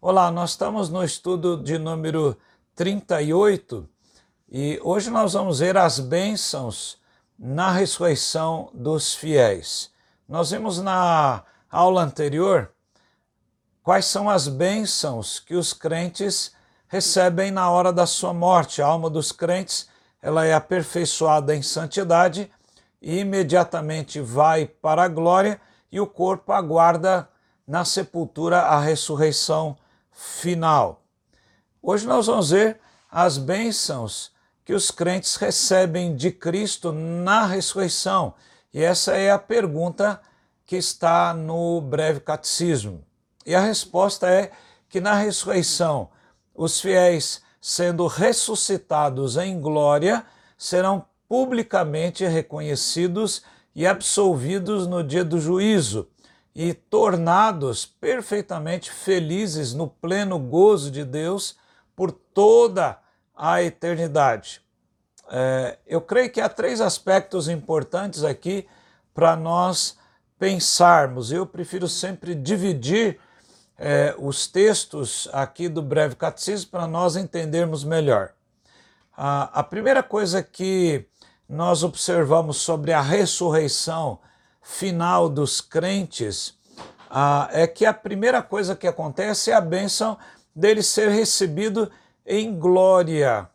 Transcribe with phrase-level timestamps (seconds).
[0.00, 2.36] Olá, nós estamos no estudo de número
[2.74, 3.88] 38
[4.50, 6.98] e hoje nós vamos ver as bênçãos
[7.38, 9.90] na ressurreição dos fiéis.
[10.28, 12.70] Nós vimos na aula anterior
[13.82, 16.52] quais são as bênçãos que os crentes
[16.88, 18.82] recebem na hora da sua morte.
[18.82, 19.88] A alma dos crentes
[20.20, 22.50] ela é aperfeiçoada em santidade
[23.02, 25.60] imediatamente vai para a glória
[25.90, 27.28] e o corpo aguarda
[27.66, 29.76] na sepultura a ressurreição
[30.12, 31.02] final.
[31.82, 32.78] Hoje nós vamos ver
[33.10, 34.30] as bênçãos
[34.64, 38.34] que os crentes recebem de Cristo na ressurreição.
[38.72, 40.20] E essa é a pergunta
[40.64, 43.04] que está no breve catecismo.
[43.44, 44.52] E a resposta é
[44.88, 46.08] que na ressurreição,
[46.54, 50.24] os fiéis, sendo ressuscitados em glória,
[50.56, 53.42] serão publicamente reconhecidos
[53.74, 56.06] e absolvidos no dia do juízo
[56.54, 61.56] e tornados perfeitamente felizes no pleno gozo de Deus
[61.96, 62.98] por toda
[63.34, 64.60] a eternidade.
[65.30, 68.68] É, eu creio que há três aspectos importantes aqui
[69.14, 69.96] para nós
[70.38, 71.32] pensarmos.
[71.32, 73.18] Eu prefiro sempre dividir
[73.78, 78.34] é, os textos aqui do Breve Catecismo para nós entendermos melhor.
[79.16, 81.06] A, a primeira coisa que
[81.52, 84.18] nós observamos sobre a ressurreição
[84.62, 86.54] final dos crentes
[87.10, 90.16] ah, é que a primeira coisa que acontece é a bênção
[90.56, 91.90] dele ser recebido
[92.24, 93.50] em glória.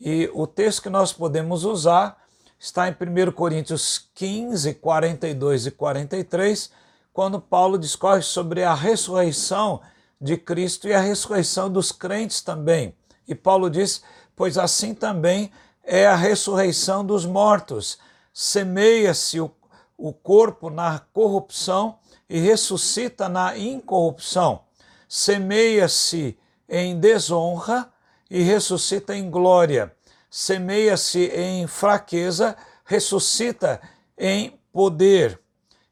[0.00, 2.16] E o texto que nós podemos usar
[2.58, 6.70] está em 1 Coríntios 15, 42 e 43,
[7.12, 9.82] quando Paulo discorre sobre a ressurreição
[10.18, 12.96] de Cristo e a ressurreição dos crentes também.
[13.28, 14.02] E Paulo diz:
[14.34, 15.52] Pois assim também
[15.84, 17.98] é a ressurreição dos mortos.
[18.32, 19.50] Semeia-se o
[19.96, 24.62] o corpo na corrupção e ressuscita na incorrupção.
[25.08, 27.90] Semeia-se em desonra
[28.30, 29.94] e ressuscita em glória.
[30.30, 33.80] Semeia-se em fraqueza, ressuscita
[34.18, 35.40] em poder.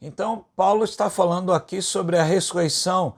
[0.00, 3.14] Então, Paulo está falando aqui sobre a ressurreição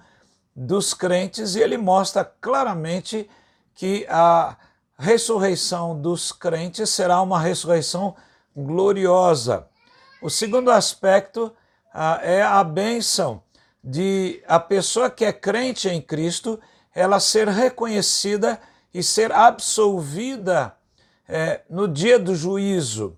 [0.54, 3.30] dos crentes e ele mostra claramente
[3.74, 4.56] que a
[4.98, 8.14] ressurreição dos crentes será uma ressurreição
[8.56, 9.66] gloriosa.
[10.22, 11.52] O segundo aspecto
[11.92, 13.42] ah, é a bênção
[13.82, 16.60] de a pessoa que é crente em Cristo,
[16.94, 18.60] ela ser reconhecida
[18.94, 20.76] e ser absolvida
[21.28, 23.16] é, no dia do juízo.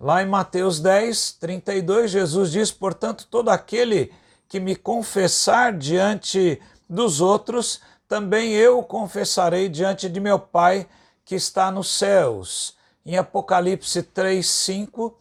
[0.00, 4.12] Lá em Mateus 10, 32, Jesus diz: Portanto, todo aquele
[4.48, 10.88] que me confessar diante dos outros, também eu confessarei diante de meu Pai
[11.24, 12.74] que está nos céus.
[13.04, 15.16] Em Apocalipse 3, 5,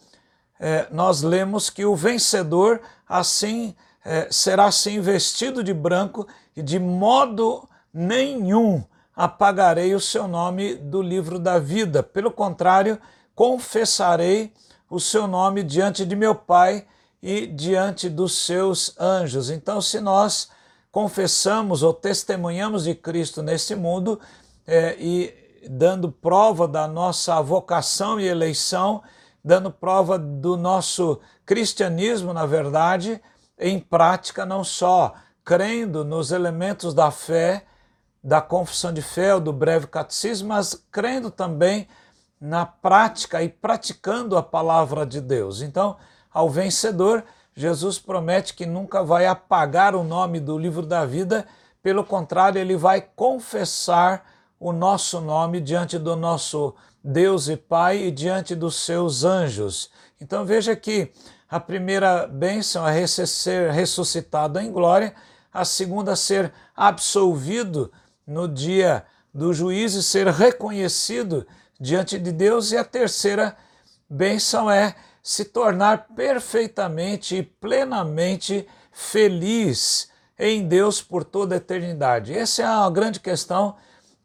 [0.59, 3.75] é, nós lemos que o vencedor assim
[4.05, 6.25] é, será assim vestido de branco
[6.55, 8.83] e de modo nenhum
[9.13, 12.01] apagarei o seu nome do livro da vida.
[12.01, 12.97] Pelo contrário,
[13.35, 14.53] confessarei
[14.89, 16.85] o seu nome diante de meu Pai
[17.21, 19.49] e diante dos seus anjos.
[19.49, 20.49] Então, se nós
[20.91, 24.19] confessamos ou testemunhamos de Cristo nesse mundo
[24.65, 25.33] é, e
[25.69, 29.03] dando prova da nossa vocação e eleição,
[29.43, 33.21] dando prova do nosso cristianismo, na verdade,
[33.59, 37.65] em prática, não só crendo nos elementos da fé,
[38.23, 41.87] da confissão de fé, do breve catecismo, mas crendo também
[42.39, 45.61] na prática e praticando a palavra de Deus.
[45.61, 45.97] Então,
[46.31, 47.23] ao vencedor,
[47.57, 51.43] Jesus promete que nunca vai apagar o nome do livro da vida,
[51.81, 54.23] pelo contrário, ele vai confessar
[54.59, 59.89] o nosso nome diante do nosso Deus e Pai e diante dos seus anjos.
[60.21, 61.11] Então veja que
[61.49, 65.15] a primeira bênção é ser ressuscitado em glória,
[65.51, 67.91] a segunda ser absolvido
[68.27, 69.03] no dia
[69.33, 71.47] do juízo e ser reconhecido
[71.79, 73.57] diante de Deus, e a terceira
[74.07, 74.95] bênção é
[75.27, 80.09] se tornar perfeitamente e plenamente feliz
[80.39, 82.33] em Deus por toda a eternidade.
[82.33, 83.75] Essa é uma grande questão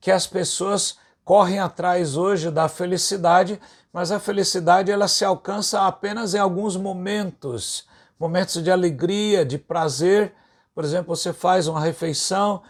[0.00, 3.60] que as pessoas correm atrás hoje da felicidade,
[3.92, 7.84] mas a felicidade ela se alcança apenas em alguns momentos,
[8.16, 10.32] momentos de alegria, de prazer.
[10.72, 12.62] Por exemplo, você faz uma refeição,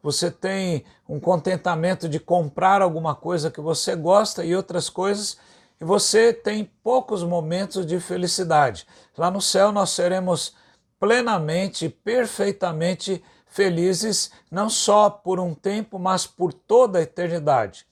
[0.00, 5.38] você tem um contentamento de comprar alguma coisa que você gosta e outras coisas,
[5.80, 8.86] e você tem poucos momentos de felicidade.
[9.16, 10.54] Lá no céu nós seremos
[10.98, 17.86] plenamente, perfeitamente felizes, não só por um tempo, mas por toda a eternidade.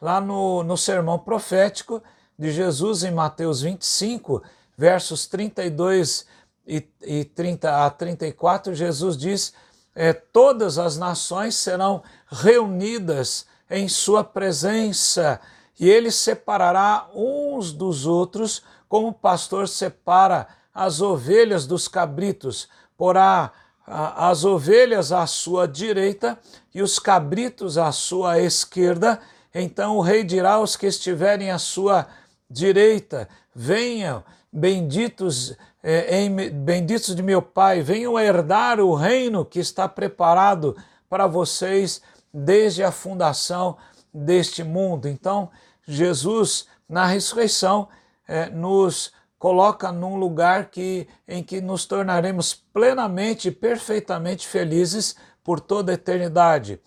[0.00, 2.02] Lá no, no sermão profético,
[2.38, 4.42] de Jesus em Mateus 25,
[4.76, 6.26] versos 32
[6.66, 9.54] e, e 30 a 34, Jesus diz:
[9.94, 15.40] é, Todas as nações serão reunidas em Sua presença,
[15.78, 23.52] e Ele separará uns dos outros, como o pastor separa as ovelhas dos cabritos, porá
[23.86, 26.38] as ovelhas à sua direita
[26.74, 29.20] e os cabritos à sua esquerda.
[29.54, 32.06] Então o rei dirá aos que estiverem à sua
[32.48, 39.88] direita: Venham, benditos, eh, em, benditos de meu Pai, venham herdar o reino que está
[39.88, 40.76] preparado
[41.08, 42.00] para vocês
[42.32, 43.76] desde a fundação
[44.14, 45.08] deste mundo.
[45.08, 45.50] Então,
[45.86, 47.88] Jesus, na ressurreição,
[48.28, 55.60] eh, nos coloca num lugar que, em que nos tornaremos plenamente e perfeitamente felizes por
[55.60, 56.80] toda a eternidade.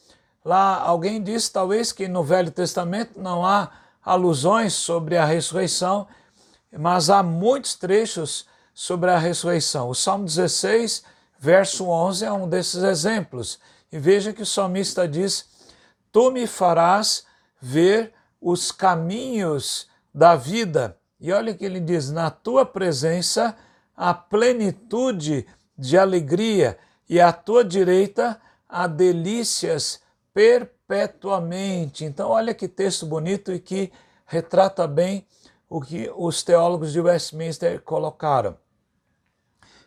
[0.43, 3.69] Lá alguém diz talvez que no Velho Testamento não há
[4.03, 6.07] alusões sobre a ressurreição,
[6.71, 9.89] mas há muitos trechos sobre a ressurreição.
[9.89, 11.03] O Salmo 16,
[11.37, 13.59] verso 11 é um desses exemplos.
[13.91, 15.45] E veja que o salmista diz:
[16.17, 17.27] Tu me farás
[17.61, 18.11] ver
[18.41, 23.55] os caminhos da vida e olha que ele diz: na tua presença
[23.95, 25.45] a plenitude
[25.77, 30.01] de alegria, e à tua direita há delícias
[30.33, 32.03] perpetuamente.
[32.03, 33.93] Então, olha que texto bonito e que
[34.25, 35.23] retrata bem
[35.69, 38.57] o que os teólogos de Westminster colocaram.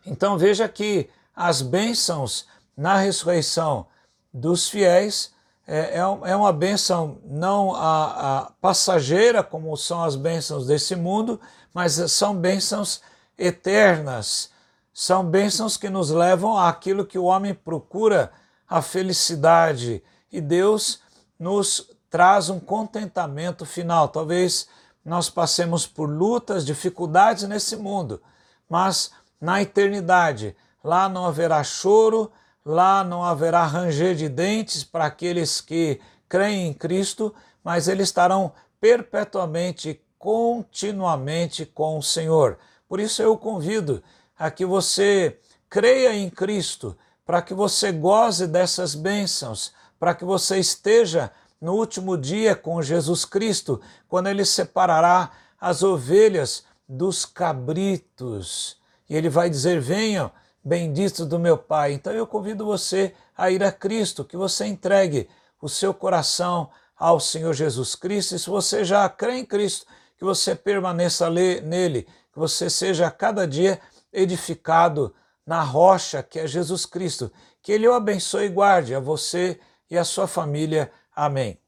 [0.06, 2.46] Então, veja que as bênçãos
[2.76, 3.88] na ressurreição
[4.32, 5.34] dos fiéis
[5.72, 11.40] é, é uma bênção não a, a passageira, como são as bênçãos desse mundo,
[11.72, 13.00] mas são bênçãos
[13.38, 14.50] eternas.
[14.92, 18.32] São bênçãos que nos levam àquilo que o homem procura,
[18.68, 20.02] a felicidade.
[20.32, 21.00] E Deus
[21.38, 24.08] nos traz um contentamento final.
[24.08, 24.66] Talvez
[25.04, 28.20] nós passemos por lutas, dificuldades nesse mundo,
[28.68, 32.30] mas na eternidade, lá não haverá choro,
[32.64, 37.34] Lá não haverá ranger de dentes para aqueles que creem em Cristo,
[37.64, 42.58] mas eles estarão perpetuamente, continuamente com o Senhor.
[42.88, 44.02] Por isso eu convido
[44.38, 50.58] a que você creia em Cristo, para que você goze dessas bênçãos, para que você
[50.58, 51.30] esteja
[51.60, 55.30] no último dia com Jesus Cristo, quando ele separará
[55.60, 58.76] as ovelhas dos cabritos.
[59.08, 60.30] E ele vai dizer: Venham,
[60.64, 61.92] bendito do meu Pai.
[61.92, 65.28] Então eu convido você a ir a Cristo, que você entregue
[65.60, 68.34] o seu coração ao Senhor Jesus Cristo.
[68.34, 69.86] E se você já crê em Cristo,
[70.16, 72.02] que você permaneça nele,
[72.32, 73.80] que você seja a cada dia
[74.12, 75.14] edificado
[75.46, 77.32] na rocha que é Jesus Cristo.
[77.62, 79.58] Que Ele o abençoe e guarde a você
[79.90, 80.92] e a sua família.
[81.14, 81.58] Amém.